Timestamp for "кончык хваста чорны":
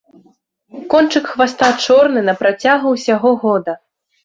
0.91-2.25